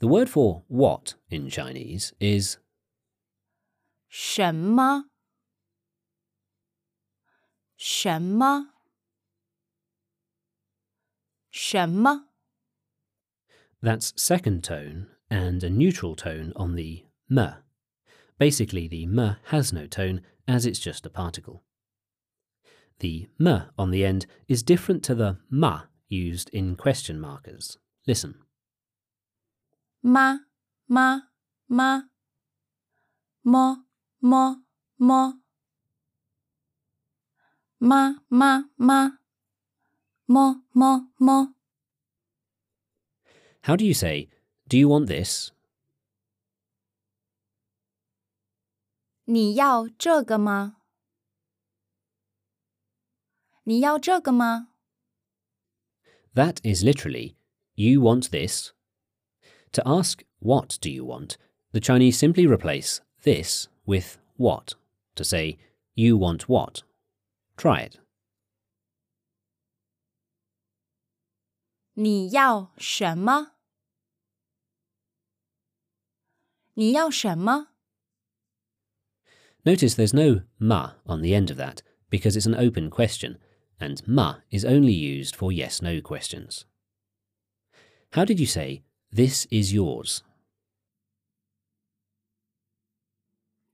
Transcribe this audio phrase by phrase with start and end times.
[0.00, 2.58] The word for what in Chinese is
[4.08, 5.04] 什么？
[7.76, 8.72] 什么？
[11.50, 12.28] 什么？
[13.82, 17.56] that's second tone and a neutral tone on the m.
[18.38, 21.62] Basically, the m has no tone as it's just a particle.
[23.00, 27.78] The m on the end is different to the ma used in question markers.
[28.06, 28.36] Listen.
[30.00, 30.46] 妈
[30.86, 31.30] 妈
[31.66, 32.10] 妈，
[33.42, 33.86] 么
[34.18, 34.64] 么
[34.96, 35.40] 么，
[37.78, 39.18] 妈妈妈，
[40.26, 41.54] 么么么。
[43.62, 44.28] How do you say,
[44.68, 45.50] Do you want this?
[49.24, 50.76] 你要这个吗？
[53.64, 54.68] 你要这个吗？
[56.34, 57.36] That is literally,
[57.74, 58.72] You want this?
[59.72, 61.36] To ask, What do you want?
[61.72, 64.74] the Chinese simply replace this with what
[65.16, 65.58] to say,
[65.94, 66.82] You want what?
[67.56, 67.98] Try it.
[71.96, 73.52] 你要什么？
[76.74, 77.68] 你要什么？
[79.64, 83.38] Notice there's no ma on the end of that because it's an open question,
[83.80, 86.64] and ma is only used for yes no questions.
[88.12, 90.20] How did you say, This is yours?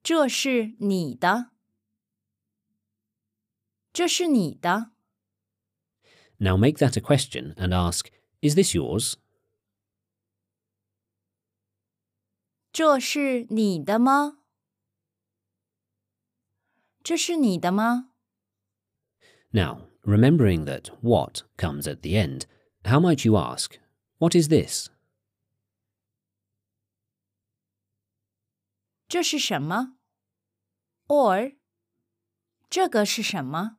[0.02, 1.50] 这是你的。
[3.92, 4.92] 这是你的。
[6.38, 8.06] Now make that a question and ask,
[8.40, 9.14] Is this yours?
[12.72, 14.38] 这是你的吗？
[17.02, 18.10] 这是你的吗？
[19.52, 22.46] Now, remembering that what comes at the end,
[22.84, 23.78] how might you ask,
[24.18, 24.88] What is this?
[29.14, 29.96] 这是什么？
[31.08, 31.56] or
[32.68, 33.78] 这个是什么？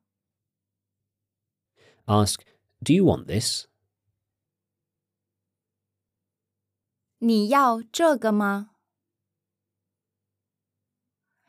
[2.05, 2.41] Ask,
[2.83, 3.67] Do you want this?
[7.19, 8.75] 你要这个吗？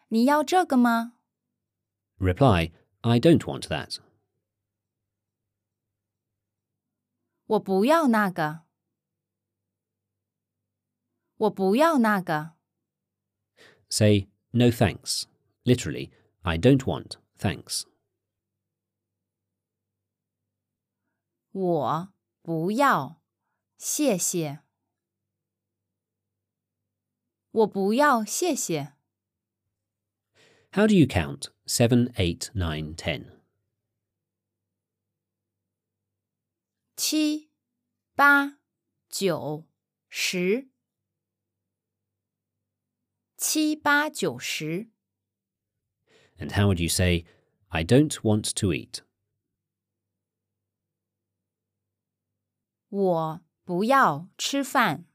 [0.09, 1.15] 你要这个吗？
[2.19, 3.99] Reply, I don't want that.
[7.47, 8.65] 我不要那个。
[11.37, 12.55] 我不要那个。
[13.89, 15.27] Say, No thanks.
[15.65, 16.11] Literally,
[16.43, 17.85] I don't want thanks.
[21.53, 23.21] 我不要，
[23.79, 24.61] 谢谢。
[27.51, 28.95] 我不要，谢谢。
[30.73, 33.27] How do you count 7, 8, 9, 10?
[36.97, 37.51] 七、
[38.15, 38.59] 八、
[39.11, 39.67] 九、
[40.09, 40.71] 十。
[43.37, 44.89] 七八九十。
[46.39, 47.25] And how would you say,
[47.69, 49.01] I don't want to eat?
[52.89, 55.07] 我不要吃饭。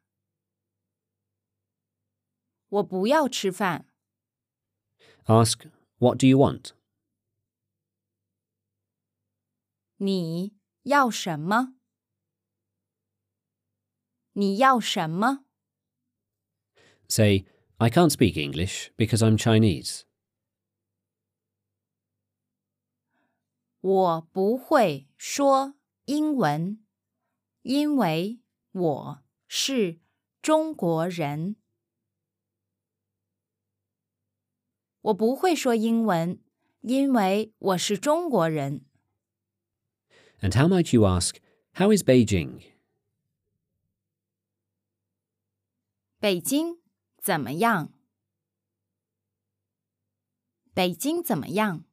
[2.70, 3.86] 我不要吃饭。
[5.26, 6.72] Ask, What do you want?
[9.98, 11.76] 你要什么？
[14.34, 15.46] 你要什么？
[17.10, 17.46] Say,
[17.82, 20.04] I can't speak English because I'm Chinese.
[23.82, 26.84] 我不会说英文，
[27.62, 28.40] 因为
[28.72, 30.00] 我是
[30.42, 31.56] 中国人。
[35.02, 36.42] 我不会说英文，
[36.82, 38.84] 因为我是中国人。
[40.42, 41.36] And how might you ask,
[41.76, 42.62] How is Beijing?
[46.20, 46.80] 北京
[47.22, 47.94] 怎么样？
[50.74, 51.84] 北京怎么样？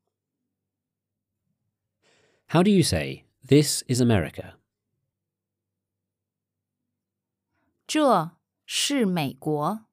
[2.49, 4.59] How do you say, This is America?
[7.87, 8.33] 这
[8.67, 9.87] 是美国。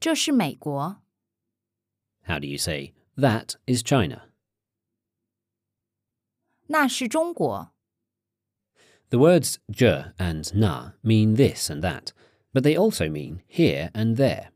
[0.00, 1.02] 这是美国。
[2.26, 4.30] How do you say, That is China?
[6.68, 7.72] 那是中国。
[9.08, 12.12] The words je and na mean this and that,
[12.52, 14.50] but they also mean here and there.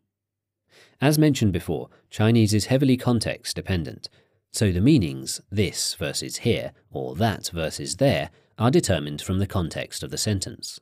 [1.01, 4.09] As mentioned before, Chinese is heavily context dependent,
[4.53, 10.03] so the meanings this versus here or that versus there are determined from the context
[10.03, 10.79] of the sentence.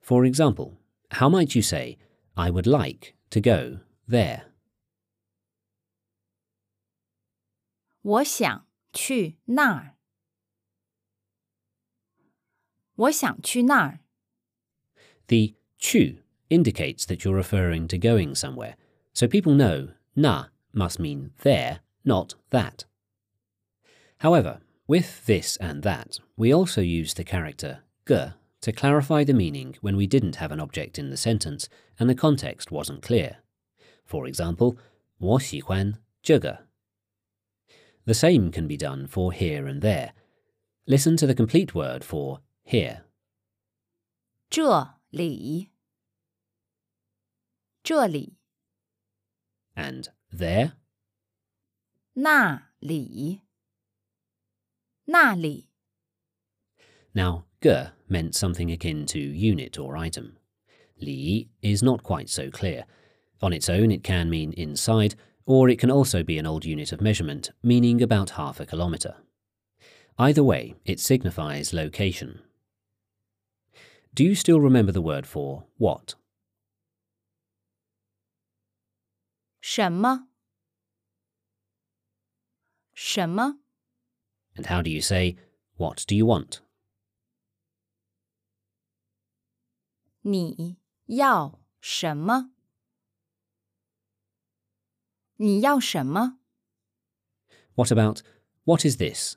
[0.00, 0.78] For example,
[1.12, 1.98] how might you say,
[2.36, 4.42] I would like to go there?
[8.02, 9.96] 我想去那儿。
[12.94, 14.00] 我想去那儿。
[15.26, 15.54] The
[15.85, 16.17] chu
[16.49, 18.75] indicates that you're referring to going somewhere,
[19.13, 22.85] so people know na must mean there, not that.
[24.17, 29.75] However, with this and that, we also use the character ge to clarify the meaning
[29.81, 33.37] when we didn't have an object in the sentence and the context wasn't clear.
[34.05, 34.77] For example,
[35.19, 35.93] 我喜欢
[36.23, 36.65] 这个.
[38.05, 40.13] The same can be done for here and there.
[40.87, 43.03] Listen to the complete word for here.
[44.49, 45.69] 这里
[47.84, 48.36] 这里，
[49.74, 50.72] And there?
[52.14, 53.40] 那里，
[55.06, 55.68] 那里，
[57.12, 60.36] Now, ge meant something akin to unit or item.
[60.98, 62.84] Li is not quite so clear.
[63.40, 65.14] On its own, it can mean inside,
[65.46, 69.16] or it can also be an old unit of measurement, meaning about half a kilometre.
[70.18, 72.40] Either way, it signifies location.
[74.12, 76.14] Do you still remember the word for what?
[79.64, 80.28] 什么？
[82.94, 83.60] 什么？
[84.56, 85.36] And how do you say,
[85.76, 86.60] What do you want?
[90.22, 90.76] 你
[91.06, 92.52] 要什么？
[95.36, 96.38] 你要什么？
[97.74, 98.22] What about,
[98.64, 99.36] What is this?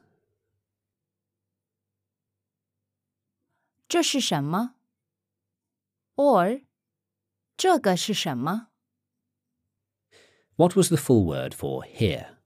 [3.88, 4.76] 这是什么？
[6.16, 6.66] or
[7.56, 8.67] 这个是什么？
[10.58, 12.38] What was the full word for here?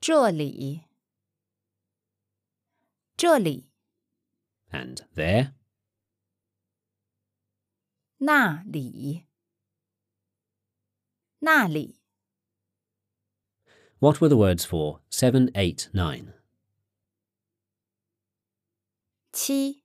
[0.00, 0.84] 这里，
[3.16, 3.70] 这里，
[4.70, 5.54] And there?
[8.18, 9.26] 那里，
[11.38, 12.00] 那里，
[14.00, 16.34] What were the words for 7, 8, 9?
[19.32, 19.82] 七，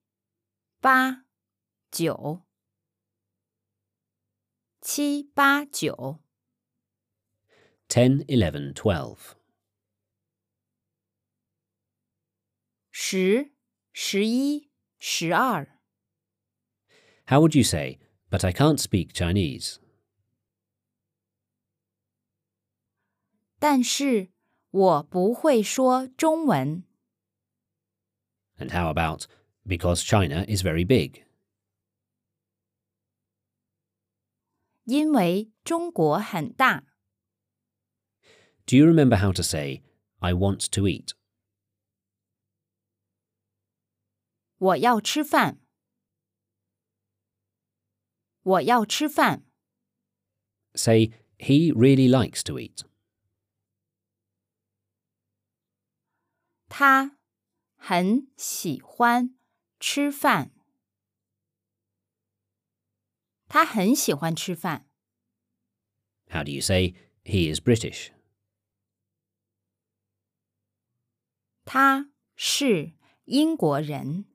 [0.81, 1.25] 八，
[1.91, 2.43] 九，
[4.81, 6.19] 七八九，
[7.89, 9.17] 10, 11, 12.
[12.91, 13.51] 十，
[13.93, 15.79] 十一，十二，
[17.27, 17.99] How would you say,
[18.29, 19.77] but I can't speak Chinese?
[23.59, 24.31] 但是
[24.71, 26.83] 我不会说中文，
[28.57, 29.25] And how about,
[29.65, 31.23] because China is very big?
[34.83, 36.83] 因为中国很大。
[38.65, 39.83] Do you remember how to say,
[40.19, 41.13] I want to eat?
[44.57, 45.59] 我要吃饭，
[48.41, 49.45] 我要吃饭。
[50.73, 52.83] Say, he really likes to eat.
[56.67, 57.17] 他
[57.75, 59.37] 很喜欢
[59.79, 60.51] 吃饭。
[63.51, 64.87] 他很喜欢吃饭。
[66.29, 68.09] How do you say, he is British?
[71.65, 72.93] 他是
[73.25, 74.25] 英国人。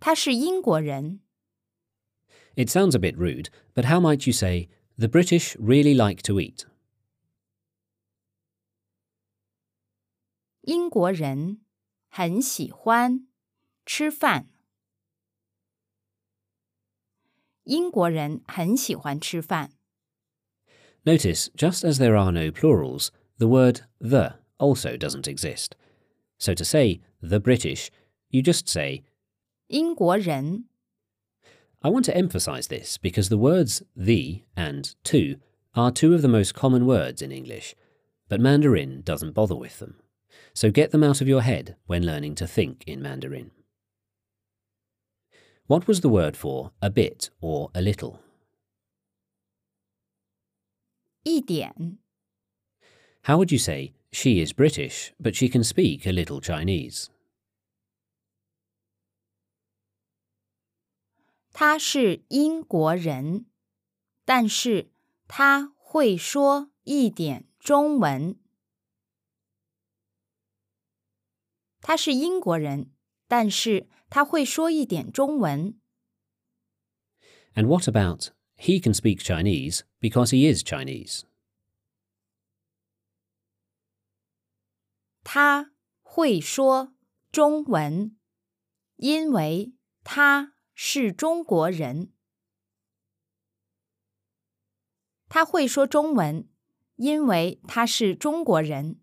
[0.00, 1.20] 他是英国人。
[2.56, 6.40] It sounds a bit rude, but how might you say, the British really like to
[6.40, 6.66] eat?
[10.62, 11.64] 英国人
[12.08, 13.28] 很喜欢
[13.86, 14.51] 吃饭。
[17.64, 19.70] 英国人很喜欢吃饭。
[21.04, 25.74] Notice, just as there are no plurals, the word the also doesn't exist.
[26.38, 27.90] So to say the British,
[28.30, 29.04] you just say,
[29.68, 30.64] 英国人
[31.80, 35.36] I want to emphasize this because the words the and to
[35.74, 37.74] are two of the most common words in English,
[38.28, 39.94] but Mandarin doesn't bother with them.
[40.54, 43.52] So get them out of your head when learning to think in Mandarin.
[45.66, 48.20] What was the word for a bit or a little?
[51.22, 51.98] 一点。
[53.24, 57.08] How would you say she is British, but she can speak a little Chinese?
[61.52, 63.46] 他是英国人，
[64.24, 64.90] 但是
[65.26, 68.38] 他会说一点中文。
[71.80, 72.90] 他是英国人，
[73.26, 75.78] 但是 他会说一点中文。
[77.54, 81.22] And what about he can speak Chinese because he is Chinese?
[85.22, 85.72] 他
[86.02, 86.94] 会说
[87.30, 88.16] 中文，
[88.96, 89.72] 因为
[90.02, 92.12] 他是中国人。
[95.28, 96.48] 他会说中文，
[96.96, 99.00] 因为他是中国人。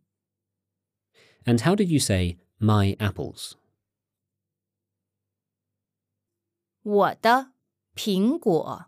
[1.43, 3.53] And how did you say my apples?
[6.89, 7.53] 我的
[7.95, 8.85] 苹果，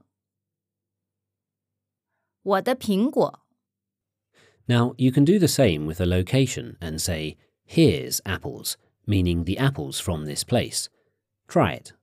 [2.41, 3.45] 我的苹果。
[4.67, 9.57] Now, you can do the same with a location and say, here's apples, meaning the
[9.57, 10.87] apples from this place.
[11.47, 11.93] Try it.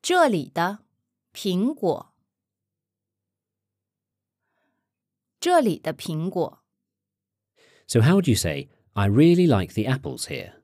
[0.00, 0.84] 这里的
[1.32, 2.14] 苹果，
[5.38, 6.62] 这里的苹果。
[7.86, 10.57] So, how would you say, I really like the apples here?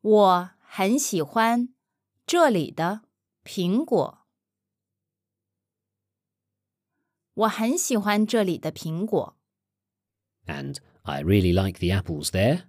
[0.00, 1.74] 我很喜欢
[2.26, 3.02] 这里的
[3.44, 4.26] 苹果。
[7.34, 9.36] 我很喜欢这里的苹果。
[10.46, 12.64] And I really like the apples there.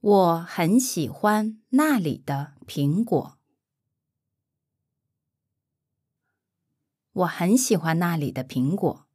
[0.00, 3.38] 我很喜欢那里的苹果。
[7.12, 9.06] 我很喜欢那里的苹果。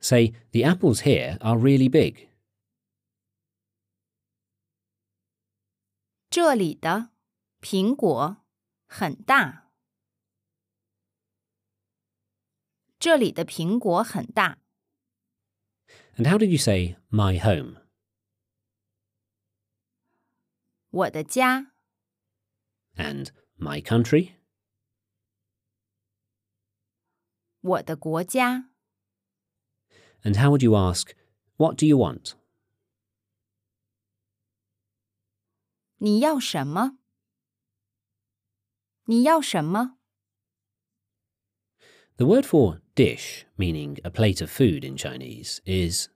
[0.00, 2.25] Say, the apples here are really big.
[6.36, 7.10] 这里的
[7.60, 8.36] 苹果
[8.86, 9.70] 很大。
[12.98, 14.58] 这里的苹果很大。
[16.16, 17.78] And how did you say, my home?
[20.90, 21.72] 我的家，
[22.96, 24.32] And my country?
[27.60, 28.70] 我的国家。
[30.22, 31.14] And how would you ask,
[31.56, 32.34] what do you want?
[35.98, 36.98] 你要什么？
[39.06, 39.98] 你要什么？
[42.16, 46.08] The word for dish, meaning a plate of food in Chinese, is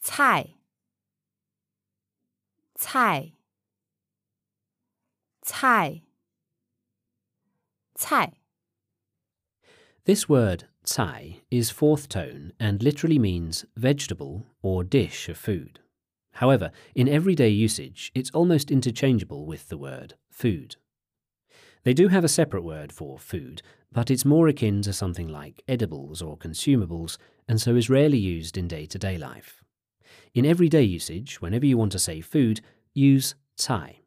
[0.00, 0.56] 菜，
[2.74, 3.34] 菜，
[5.42, 6.02] 菜，
[7.94, 8.40] 菜。
[10.04, 15.79] This word, cai, is fourth tone and literally means vegetable or dish of food.
[16.33, 20.75] However, in everyday usage, it's almost interchangeable with the word food.
[21.83, 23.61] They do have a separate word for food,
[23.91, 28.57] but it's more akin to something like edibles or consumables, and so is rarely used
[28.57, 29.63] in day to day life.
[30.33, 32.61] In everyday usage, whenever you want to say food,
[32.93, 33.99] use cai.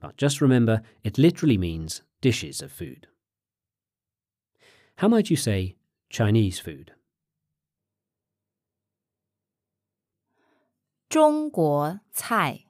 [0.00, 3.06] But just remember, it literally means dishes of food.
[4.96, 5.76] How might you say
[6.10, 6.92] Chinese food?
[11.11, 12.65] 中国菜，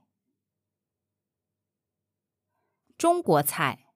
[2.98, 3.88] 中国菜，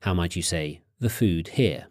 [0.00, 1.90] How might you say the food here?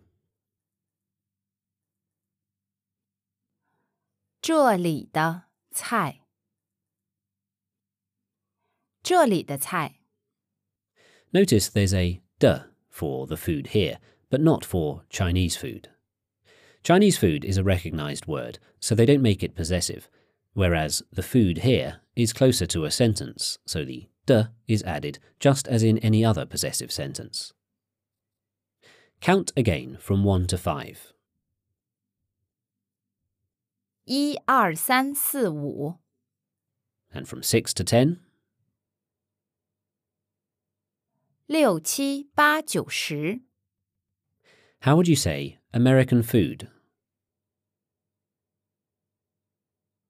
[4.41, 6.21] 这里的菜，
[9.01, 10.01] 这里的菜。
[11.31, 15.89] Notice there's a de for the food here, but not for Chinese food.
[16.83, 20.09] Chinese food is a recognized word, so they don't make it possessive,
[20.57, 25.67] whereas the food here is closer to a sentence, so the de is added just
[25.67, 27.53] as in any other possessive sentence.
[29.21, 31.13] Count again from 1 to 5.
[34.05, 35.99] 一二三四五，
[37.13, 38.19] And from 6 to 10,
[41.45, 43.41] 六七八九十。
[44.83, 46.67] how would you say American food?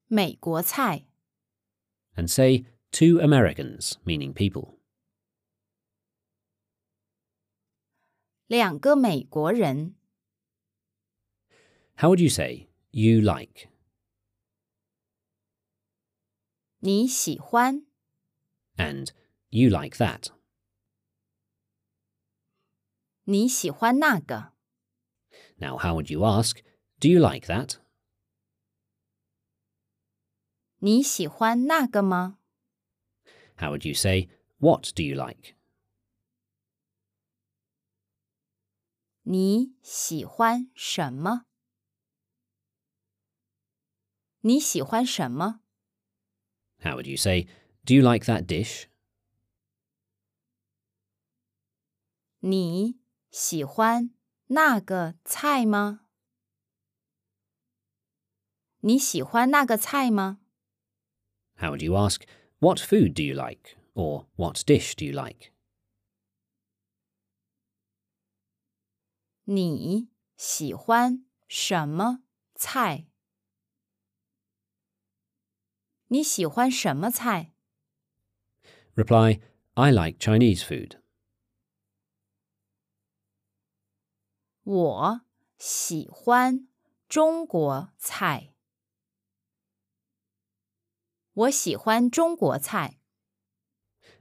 [0.08, 1.06] 美国菜，
[2.16, 4.80] And say two Americans, meaning people.
[8.48, 9.96] 两个美国人，
[11.98, 13.70] How would you say you like?
[16.80, 17.86] 你喜欢，
[18.76, 19.10] And
[19.50, 20.28] you like that?
[23.24, 24.52] 你喜欢那个，
[25.58, 26.62] Now, how would you ask,
[27.00, 27.78] do you like that?
[30.80, 32.38] 你喜欢那个吗？
[33.58, 35.56] How would you say, what do you like?
[39.24, 41.46] 你喜欢什么？
[44.42, 45.62] 你喜欢什么？
[46.82, 47.48] How would you say,
[47.86, 48.88] do you like that dish?
[52.40, 53.00] 你
[53.32, 54.12] 喜欢
[54.48, 56.02] 那个菜吗？
[58.82, 60.42] 你喜欢那个菜吗？
[61.58, 62.26] How would you ask,
[62.60, 63.78] what food do you like?
[63.96, 65.52] Or what dish do you like?
[69.46, 72.24] 你喜欢什么
[72.56, 73.08] 菜？
[76.08, 77.54] 你喜欢什么菜？
[78.96, 79.42] Reply,
[79.74, 81.00] I like Chinese food.
[84.64, 85.22] 我
[85.58, 86.68] 喜欢
[87.10, 88.54] 中国菜。
[91.38, 93.00] 我喜欢中国菜。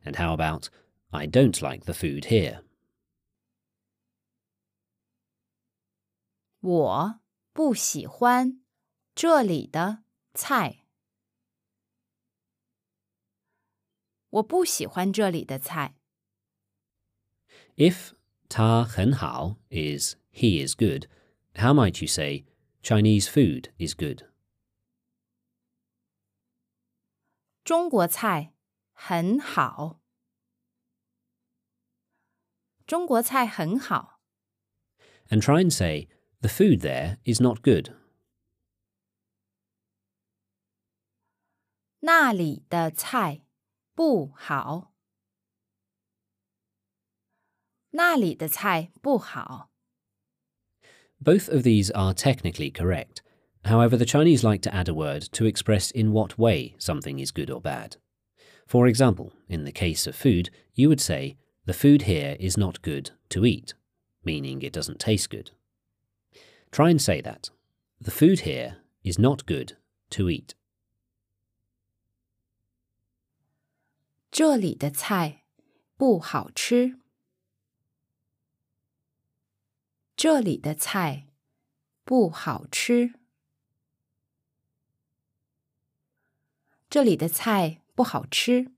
[0.05, 0.69] And how about,
[1.11, 2.65] I don't like the food here?
[6.61, 7.21] 我
[7.53, 8.63] 不喜欢
[9.15, 10.85] 这里的菜。
[14.31, 15.97] 我不喜欢这里的菜。
[17.77, 18.13] If
[18.49, 21.07] 他很好 is he is good,
[21.55, 22.45] how might you say
[22.83, 24.26] Chinese food is good?
[27.67, 28.55] 中国菜
[28.93, 30.01] 很好。
[32.87, 34.21] 中国菜很好。
[35.29, 36.09] And try and say
[36.41, 37.95] the food there is not good.
[42.01, 43.43] 那里的菜
[43.95, 44.93] 不好。
[47.91, 49.71] 那里的菜不好。
[51.19, 53.23] Both of these are technically correct.
[53.67, 57.31] However, the Chinese like to add a word to express in what way something is
[57.31, 57.97] good or bad.
[58.67, 62.83] For example, in the case of food, you would say, the food here is not
[62.83, 63.75] good to eat,
[64.25, 65.53] meaning it doesn't taste good.
[66.73, 67.51] Try and say that.
[68.01, 69.77] The food here is not good
[70.11, 70.55] to eat.
[74.31, 75.45] 这里的菜
[75.97, 76.99] 不好吃。
[80.17, 81.27] 这里的菜
[82.05, 83.13] 不好吃。
[86.89, 88.73] 这里的菜不好吃。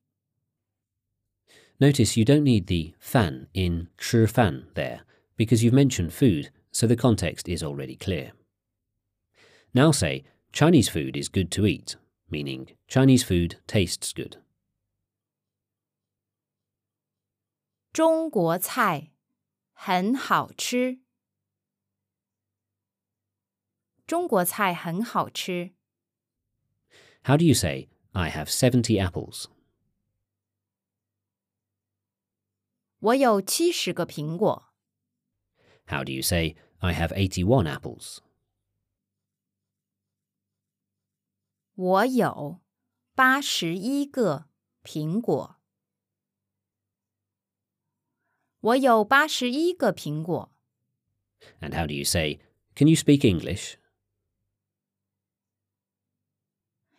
[1.79, 5.01] Notice you don't need the fan in 吃饭 there,
[5.37, 8.33] because you've mentioned food, so the context is already clear.
[9.73, 11.97] Now say, Chinese food is good to eat,
[12.31, 14.37] meaning Chinese food tastes good.
[17.93, 19.11] 中国菜
[19.73, 21.01] 很好吃。
[24.07, 25.73] 中国菜很好吃。
[27.25, 29.47] How do you say, I have 70 apples?
[32.99, 34.73] 我有七十个苹果。
[35.87, 38.19] How do you say, I have 81 apples?
[41.75, 42.61] 我有
[43.15, 44.49] 八十一个
[44.83, 45.57] 苹果。
[48.61, 50.53] 我有八十一个苹果。
[51.61, 52.41] And how do you say,
[52.75, 53.77] Can you speak English?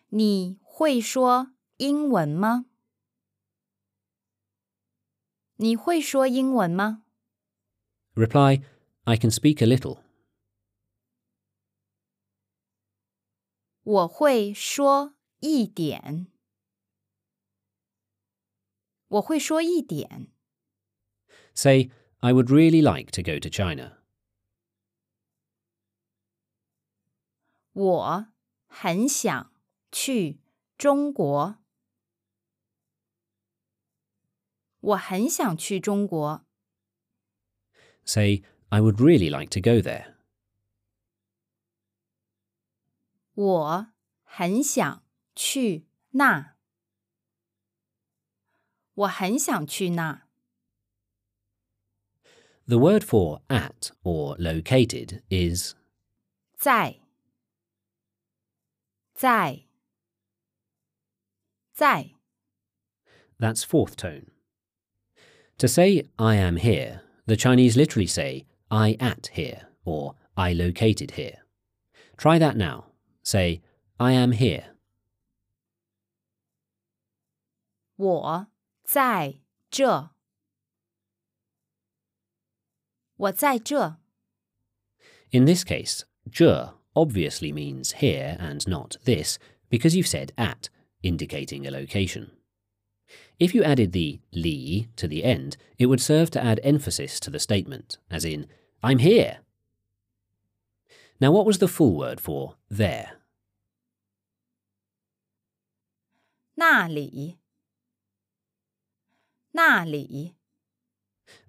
[0.09, 2.65] 你 会说英文吗？
[5.57, 7.03] 你会说英文吗？
[8.13, 8.63] Reply,
[9.03, 9.99] I can speak a little.
[13.83, 16.27] 我会说一点。
[19.07, 20.31] 我会说一点。
[21.53, 23.99] Say, I would really like to go to China.
[27.73, 28.27] 我
[28.67, 29.53] 很想
[29.91, 30.38] 去
[30.79, 31.57] 中国。
[34.79, 36.45] 我很想去中国。
[38.03, 40.13] Say, I would really like to go there.
[43.33, 43.87] 我
[44.23, 46.55] 很想去那。
[48.93, 50.27] 我很想去那。
[52.67, 55.75] The word for at or located is
[56.57, 56.99] 在，
[59.13, 59.65] 在，在。
[63.39, 64.27] that's fourth tone.
[65.57, 71.11] To say I am here, the Chinese literally say I at here or I located
[71.11, 71.45] here.
[72.17, 72.85] Try that now.
[73.23, 73.61] Say
[73.99, 74.75] I am here.
[77.97, 78.47] 我
[78.83, 79.35] 在
[79.69, 80.09] 这。
[83.15, 83.97] 我在这。
[85.31, 89.37] In this case, 这 obviously means here and not this
[89.69, 90.69] because you've said at,
[91.03, 92.31] indicating a location.
[93.39, 97.29] If you added the li to the end, it would serve to add emphasis to
[97.29, 98.47] the statement, as in,
[98.81, 99.39] I'm here.
[101.19, 103.11] Now, what was the full word for there?
[106.57, 107.37] 那里。
[109.51, 110.35] 那里。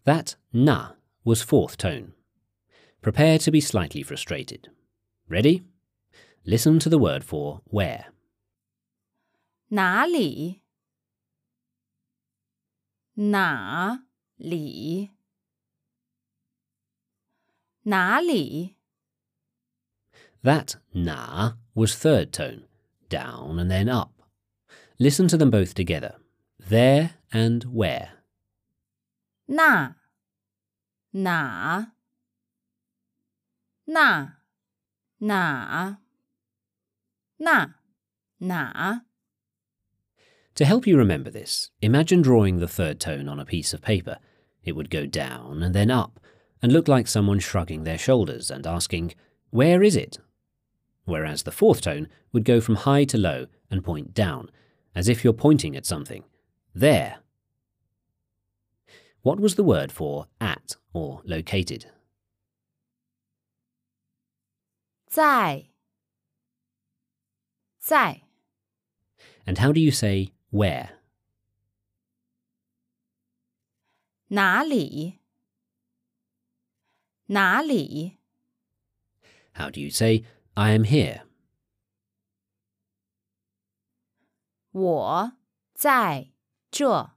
[0.04, 0.94] That na
[1.24, 2.12] was fourth tone.
[3.02, 4.68] Prepare to be slightly frustrated.
[5.28, 5.62] Ready?
[6.44, 8.06] Listen to the word for where.
[9.70, 10.62] 哪里？
[13.14, 15.10] 哪里？
[17.82, 18.76] 哪里？
[20.42, 22.66] That na was third tone,
[23.08, 24.12] down and then up.
[24.98, 26.16] Listen to them both together.
[26.58, 28.10] There and where.
[29.46, 29.96] 那
[31.10, 31.92] 哪
[33.84, 34.40] 那
[35.18, 35.98] 哪
[37.38, 37.74] 那
[38.38, 39.06] 哪
[40.55, 44.17] To help you remember this, imagine drawing the third tone on a piece of paper.
[44.63, 46.19] It would go down and then up,
[46.61, 49.15] and look like someone shrugging their shoulders and asking,
[49.49, 50.19] Where is it?
[51.05, 54.51] Whereas the fourth tone would go from high to low and point down,
[54.93, 56.23] as if you're pointing at something.
[56.75, 57.17] There.
[59.21, 61.85] What was the word for at or located?
[65.09, 65.65] 在，
[67.79, 68.21] 在
[69.45, 70.98] ，And how do you say where?
[74.28, 75.20] 哪里？
[77.26, 78.18] 哪里？
[79.54, 81.26] How do you say I am here?
[84.72, 85.32] 我
[85.74, 86.32] 在
[86.70, 87.12] 这。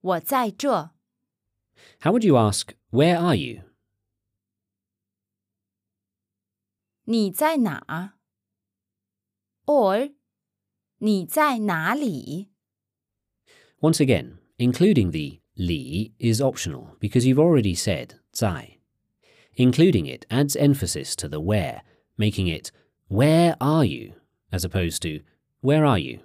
[0.00, 0.94] 我在这。
[2.00, 3.64] How would you ask, Where are you?
[7.04, 8.14] 你在哪？
[9.66, 10.14] or
[11.00, 12.48] 你在哪里？
[13.80, 18.78] Once again, including the li is optional because you've already said 在.
[19.54, 21.82] Including it adds emphasis to the where,
[22.18, 22.70] making it
[23.08, 24.14] where are you
[24.50, 25.22] as opposed to
[25.60, 26.20] where are you?